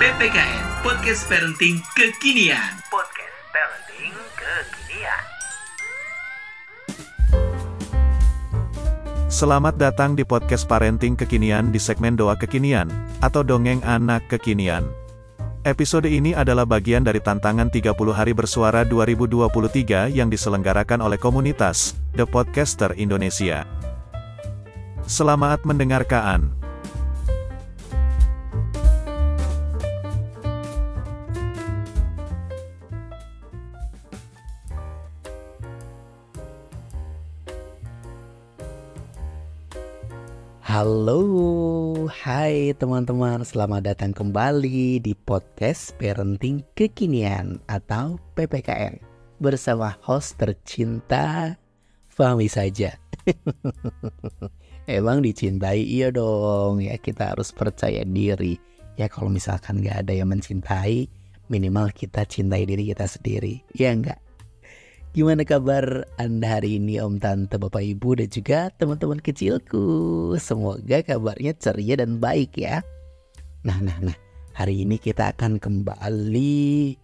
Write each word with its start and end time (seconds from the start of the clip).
PPKN 0.00 0.80
Podcast 0.80 1.28
Parenting 1.28 1.76
Kekinian. 1.92 2.72
Podcast 2.88 3.36
Parenting 3.52 4.16
Kekinian. 4.32 5.24
Selamat 9.28 9.76
datang 9.76 10.16
di 10.16 10.24
podcast 10.24 10.64
Parenting 10.64 11.20
Kekinian 11.20 11.68
di 11.68 11.76
segmen 11.76 12.16
Doa 12.16 12.32
Kekinian, 12.32 12.88
atau 13.20 13.44
Dongeng 13.44 13.84
Anak 13.84 14.24
Kekinian. 14.32 14.88
Episode 15.68 16.08
ini 16.08 16.32
adalah 16.32 16.64
bagian 16.64 17.04
dari 17.04 17.20
tantangan 17.20 17.68
30 17.68 17.92
hari 18.16 18.32
bersuara 18.32 18.88
2023 18.88 20.16
yang 20.16 20.32
diselenggarakan 20.32 21.04
oleh 21.04 21.20
komunitas 21.20 21.92
The 22.16 22.24
Podcaster 22.24 22.96
Indonesia. 22.96 23.68
Selamat 25.04 25.60
mendengarkan. 25.68 26.59
Halo, 40.70 42.06
hai 42.22 42.70
teman-teman, 42.78 43.42
selamat 43.42 43.90
datang 43.90 44.14
kembali 44.14 45.02
di 45.02 45.18
podcast 45.18 45.98
Parenting 45.98 46.62
Kekinian 46.78 47.58
atau 47.66 48.22
PPKN 48.38 49.02
bersama 49.42 49.98
host 50.06 50.38
tercinta 50.38 51.58
Fahmi 52.06 52.46
saja. 52.46 52.94
Emang 54.86 55.26
dicintai? 55.26 55.82
Iya 55.82 56.14
dong. 56.14 56.86
Ya 56.86 56.94
kita 57.02 57.34
harus 57.34 57.50
percaya 57.50 58.06
diri. 58.06 58.54
Ya 58.94 59.10
kalau 59.10 59.26
misalkan 59.26 59.82
gak 59.82 60.06
ada 60.06 60.14
yang 60.14 60.30
mencintai 60.30 61.10
minimal 61.50 61.90
kita 61.90 62.22
cintai 62.22 62.62
diri 62.62 62.94
kita 62.94 63.10
sendiri. 63.10 63.66
Ya 63.74 63.90
enggak 63.90 64.22
Gimana 65.10 65.42
kabar 65.42 66.06
Anda 66.22 66.62
hari 66.62 66.78
ini 66.78 67.02
Om 67.02 67.18
Tante 67.18 67.58
Bapak 67.58 67.82
Ibu 67.82 68.22
dan 68.22 68.30
juga 68.30 68.70
teman-teman 68.78 69.18
kecilku? 69.18 69.82
Semoga 70.38 71.02
kabarnya 71.02 71.50
ceria 71.58 71.98
dan 71.98 72.22
baik 72.22 72.54
ya. 72.54 72.78
Nah 73.66 73.82
nah 73.82 73.98
nah 73.98 74.14
hari 74.54 74.86
ini 74.86 75.02
kita 75.02 75.34
akan 75.34 75.58
kembali 75.58 76.94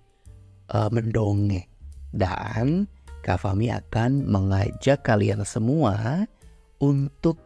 uh, 0.71 0.87
mendongeng. 0.95 1.67
Dan 2.15 2.87
Kak 3.27 3.43
Fami 3.43 3.75
akan 3.75 4.23
mengajak 4.31 5.03
kalian 5.03 5.43
semua 5.43 6.31
untuk 6.79 7.43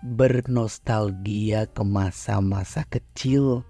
bernostalgia 0.00 1.68
ke 1.68 1.84
masa-masa 1.84 2.88
kecil 2.88 3.68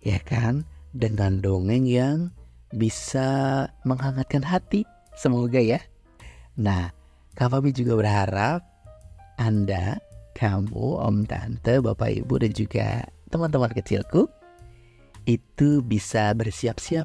Ya 0.00 0.22
kan? 0.22 0.64
Dengan 0.90 1.38
dongeng 1.38 1.86
yang 1.86 2.30
bisa 2.70 3.66
menghangatkan 3.82 4.42
hati 4.42 4.86
Semoga 5.20 5.60
ya. 5.60 5.84
Nah, 6.56 6.96
Kak 7.36 7.52
juga 7.76 7.92
berharap 7.92 8.64
Anda, 9.36 10.00
kamu, 10.32 10.96
Om 10.96 11.28
Tante, 11.28 11.84
Bapak 11.84 12.08
Ibu 12.24 12.40
dan 12.40 12.52
juga 12.56 13.04
teman-teman 13.28 13.68
kecilku 13.68 14.32
itu 15.28 15.84
bisa 15.84 16.32
bersiap-siap 16.32 17.04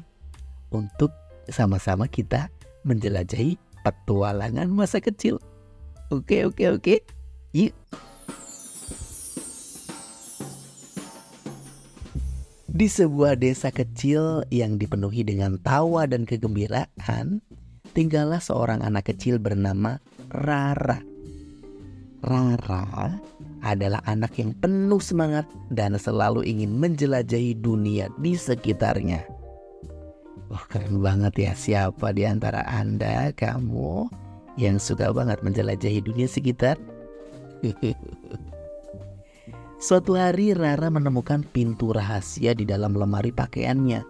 untuk 0.72 1.12
sama-sama 1.52 2.08
kita 2.08 2.48
menjelajahi 2.88 3.60
petualangan 3.84 4.72
masa 4.72 4.96
kecil. 5.04 5.36
Oke, 6.08 6.48
oke, 6.48 6.72
oke. 6.72 7.04
Yuk. 7.52 7.76
Di 12.76 12.88
sebuah 12.88 13.36
desa 13.40 13.68
kecil 13.72 14.44
yang 14.48 14.80
dipenuhi 14.80 15.24
dengan 15.24 15.56
tawa 15.60 16.04
dan 16.04 16.28
kegembiraan, 16.28 17.40
tinggallah 17.96 18.44
seorang 18.44 18.84
anak 18.84 19.08
kecil 19.08 19.40
bernama 19.40 19.96
Rara. 20.28 21.00
Rara 22.20 23.16
adalah 23.64 24.04
anak 24.04 24.36
yang 24.36 24.52
penuh 24.52 25.00
semangat 25.00 25.48
dan 25.72 25.96
selalu 25.96 26.44
ingin 26.44 26.76
menjelajahi 26.76 27.56
dunia 27.56 28.12
di 28.20 28.36
sekitarnya. 28.36 29.24
Wah 30.52 30.64
keren 30.68 31.00
banget 31.00 31.34
ya 31.40 31.52
siapa 31.56 32.12
di 32.12 32.28
antara 32.28 32.68
Anda, 32.68 33.32
kamu 33.32 34.12
yang 34.60 34.76
suka 34.76 35.08
banget 35.16 35.40
menjelajahi 35.40 36.04
dunia 36.04 36.28
sekitar? 36.28 36.76
Suatu 39.86 40.20
hari 40.20 40.52
Rara 40.52 40.92
menemukan 40.92 41.44
pintu 41.48 41.96
rahasia 41.96 42.52
di 42.52 42.68
dalam 42.68 42.92
lemari 42.92 43.32
pakaiannya. 43.32 44.04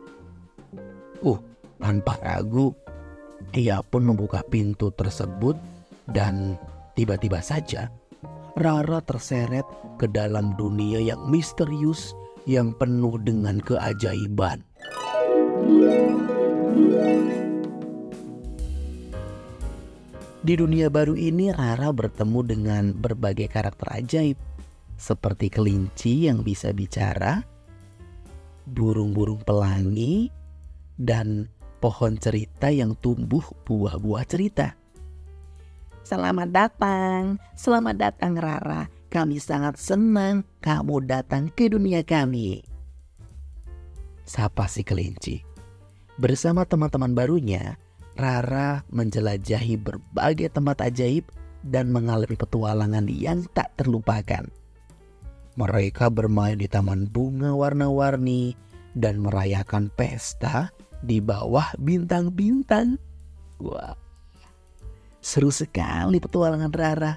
Uh, 1.22 1.40
tanpa 1.80 2.20
ragu 2.20 2.76
ia 3.56 3.80
pun 3.80 4.04
membuka 4.04 4.44
pintu 4.44 4.92
tersebut 4.92 5.56
dan 6.10 6.60
tiba-tiba 6.94 7.40
saja 7.40 7.90
Rara 8.56 9.04
terseret 9.04 9.68
ke 10.00 10.08
dalam 10.08 10.56
dunia 10.56 10.96
yang 10.96 11.28
misterius 11.28 12.16
yang 12.48 12.72
penuh 12.72 13.20
dengan 13.20 13.60
keajaiban. 13.60 14.64
Di 20.46 20.54
dunia 20.54 20.88
baru 20.88 21.18
ini 21.18 21.52
Rara 21.52 21.92
bertemu 21.92 22.40
dengan 22.46 22.84
berbagai 22.96 23.50
karakter 23.50 23.98
ajaib 23.98 24.38
seperti 24.96 25.52
kelinci 25.52 26.30
yang 26.30 26.40
bisa 26.40 26.72
bicara, 26.72 27.44
burung-burung 28.64 29.44
pelangi, 29.44 30.32
dan 30.96 31.50
pohon 31.78 32.16
cerita 32.16 32.72
yang 32.72 32.96
tumbuh 32.98 33.44
buah-buah 33.68 34.24
cerita. 34.26 34.74
Selamat 36.06 36.48
datang, 36.54 37.36
selamat 37.58 37.96
datang 37.98 38.38
Rara. 38.38 38.86
Kami 39.10 39.42
sangat 39.42 39.78
senang 39.78 40.46
kamu 40.62 41.02
datang 41.02 41.50
ke 41.50 41.66
dunia 41.66 42.06
kami. 42.06 42.62
Sapa 44.26 44.66
si 44.66 44.82
kelinci. 44.82 45.42
Bersama 46.18 46.62
teman-teman 46.66 47.14
barunya, 47.14 47.78
Rara 48.16 48.82
menjelajahi 48.88 49.76
berbagai 49.76 50.48
tempat 50.54 50.82
ajaib 50.88 51.28
dan 51.66 51.90
mengalami 51.90 52.38
petualangan 52.38 53.06
yang 53.10 53.44
tak 53.52 53.74
terlupakan. 53.76 54.46
Mereka 55.56 56.12
bermain 56.12 56.56
di 56.56 56.68
taman 56.68 57.08
bunga 57.10 57.50
warna-warni 57.56 58.54
dan 58.96 59.20
merayakan 59.20 59.92
pesta 59.92 60.70
di 61.06 61.22
bawah 61.22 61.70
bintang-bintang. 61.78 62.98
Wah, 63.62 63.94
seru 65.22 65.54
sekali 65.54 66.18
petualangan 66.18 66.74
Rara. 66.74 67.14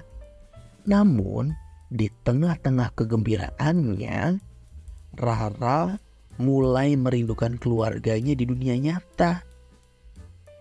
Namun, 0.86 1.50
di 1.90 2.06
tengah-tengah 2.06 2.94
kegembiraannya, 2.94 4.38
Rara 5.18 5.98
mulai 6.38 6.96
merindukan 6.96 7.58
keluarganya 7.58 8.32
di 8.32 8.44
dunia 8.46 8.78
nyata. 8.78 9.44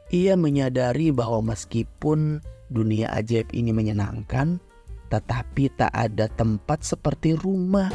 Ia 0.10 0.34
menyadari 0.34 1.14
bahwa 1.14 1.54
meskipun 1.54 2.42
dunia 2.74 3.14
ajaib 3.14 3.54
ini 3.54 3.70
menyenangkan, 3.70 4.58
tetapi 5.14 5.70
tak 5.78 5.94
ada 5.94 6.26
tempat 6.34 6.82
seperti 6.82 7.38
rumah. 7.38 7.94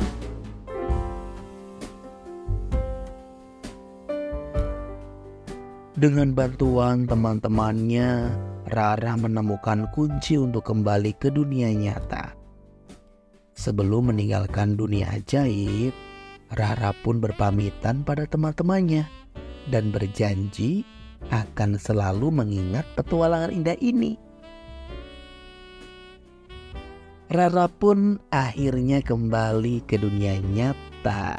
Dengan 5.95 6.35
bantuan 6.35 7.07
teman-temannya, 7.07 8.35
Rara 8.67 9.15
menemukan 9.15 9.87
kunci 9.95 10.35
untuk 10.35 10.67
kembali 10.67 11.15
ke 11.15 11.31
dunia 11.31 11.71
nyata. 11.71 12.35
Sebelum 13.55 14.11
meninggalkan 14.11 14.75
dunia 14.75 15.15
ajaib, 15.15 15.95
Rara 16.51 16.91
pun 16.99 17.23
berpamitan 17.23 18.03
pada 18.03 18.27
teman-temannya 18.27 19.07
dan 19.71 19.95
berjanji 19.95 20.83
akan 21.31 21.79
selalu 21.79 22.43
mengingat 22.43 22.83
petualangan 22.99 23.55
indah 23.55 23.79
ini. 23.79 24.19
Rara 27.31 27.71
pun 27.71 28.19
akhirnya 28.35 28.99
kembali 28.99 29.87
ke 29.87 30.03
dunia 30.03 30.43
nyata. 30.43 31.39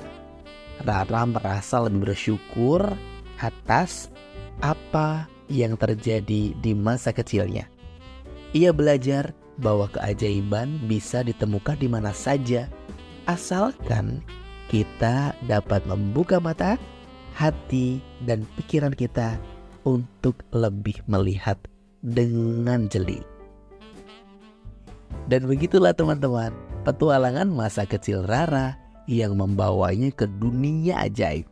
Rara 0.80 1.28
merasa 1.28 1.84
lebih 1.84 2.08
bersyukur 2.08 2.88
atas 3.44 4.15
apa 4.62 5.28
yang 5.52 5.76
terjadi 5.76 6.56
di 6.56 6.72
masa 6.74 7.12
kecilnya. 7.12 7.68
Ia 8.56 8.72
belajar 8.72 9.36
bahwa 9.60 9.88
keajaiban 9.92 10.80
bisa 10.88 11.24
ditemukan 11.24 11.80
di 11.80 11.88
mana 11.88 12.12
saja, 12.12 12.68
asalkan 13.28 14.24
kita 14.68 15.36
dapat 15.48 15.84
membuka 15.88 16.40
mata, 16.40 16.80
hati, 17.36 18.00
dan 18.24 18.44
pikiran 18.60 18.96
kita 18.96 19.38
untuk 19.86 20.42
lebih 20.52 21.00
melihat 21.06 21.60
dengan 22.02 22.90
jeli. 22.90 23.22
Dan 25.26 25.48
begitulah 25.50 25.96
teman-teman, 25.96 26.54
petualangan 26.86 27.50
masa 27.50 27.88
kecil 27.88 28.26
Rara 28.26 28.78
yang 29.10 29.38
membawanya 29.38 30.14
ke 30.14 30.30
dunia 30.30 31.06
ajaib. 31.06 31.50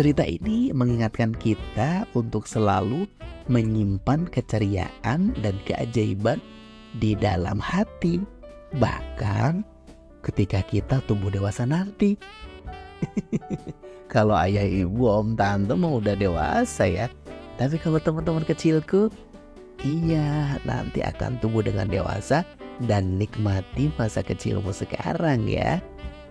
Cerita 0.00 0.24
ini 0.24 0.72
mengingatkan 0.72 1.36
kita 1.36 2.08
untuk 2.16 2.48
selalu 2.48 3.04
menyimpan 3.52 4.32
keceriaan 4.32 5.36
dan 5.44 5.60
keajaiban 5.68 6.40
di 6.96 7.12
dalam 7.12 7.60
hati. 7.60 8.16
Bahkan 8.80 9.60
ketika 10.24 10.64
kita 10.64 11.04
tumbuh 11.04 11.28
dewasa 11.28 11.68
nanti. 11.68 12.16
kalau 14.12 14.40
ayah 14.40 14.64
ibu 14.64 15.04
om 15.04 15.36
tante 15.36 15.76
mau 15.76 16.00
udah 16.00 16.16
dewasa 16.16 16.88
ya. 16.88 17.12
Tapi 17.60 17.76
kalau 17.76 18.00
teman-teman 18.00 18.48
kecilku, 18.48 19.12
iya 19.84 20.56
nanti 20.64 21.04
akan 21.04 21.36
tumbuh 21.44 21.60
dengan 21.60 21.92
dewasa 21.92 22.40
dan 22.88 23.20
nikmati 23.20 23.92
masa 24.00 24.24
kecilmu 24.24 24.72
sekarang 24.72 25.44
ya. 25.44 25.76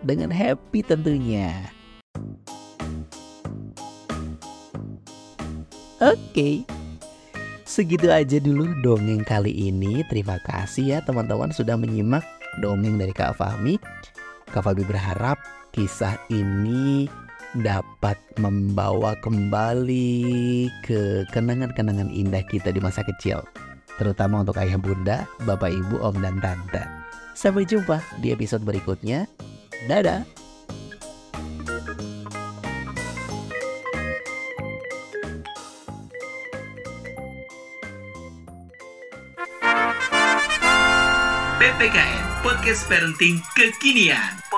Dengan 0.01 0.33
happy 0.33 0.81
tentunya. 0.81 1.69
Oke. 5.99 6.63
Segitu 7.67 8.09
aja 8.09 8.39
dulu 8.39 8.71
dongeng 8.81 9.21
kali 9.27 9.51
ini. 9.51 10.01
Terima 10.07 10.39
kasih 10.47 10.97
ya 10.97 10.99
teman-teman 11.03 11.51
sudah 11.51 11.75
menyimak 11.75 12.23
dongeng 12.63 12.97
dari 12.97 13.11
Kak 13.11 13.37
Fahmi. 13.37 13.77
Kak 14.49 14.65
Fahmi 14.65 14.87
berharap 14.87 15.37
kisah 15.75 16.17
ini 16.31 17.05
dapat 17.57 18.17
membawa 18.39 19.13
kembali 19.19 20.69
ke 20.87 21.27
kenangan-kenangan 21.35 22.09
indah 22.09 22.47
kita 22.47 22.71
di 22.71 22.79
masa 22.79 23.03
kecil. 23.03 23.43
Terutama 23.99 24.47
untuk 24.47 24.55
ayah 24.63 24.79
bunda, 24.79 25.27
bapak 25.43 25.75
ibu, 25.75 25.99
om 25.99 26.15
dan 26.23 26.39
tante. 26.39 26.81
Sampai 27.35 27.67
jumpa 27.67 27.99
di 28.23 28.31
episode 28.31 28.63
berikutnya. 28.63 29.27
Dadah! 29.91 30.38
PPKN 41.59 42.39
Podcast 42.39 42.87
Parenting 42.87 43.43
Kekinian. 43.51 44.48